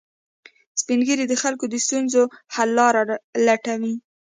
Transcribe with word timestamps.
سپین 0.81 0.99
ږیری 1.07 1.25
د 1.29 1.33
خلکو 1.43 1.65
د 1.69 1.75
ستونزو 1.85 2.21
حل 2.55 2.69
لارې 2.79 3.03
لټوي 3.45 3.95